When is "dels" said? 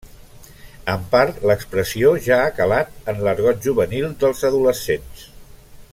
4.25-4.43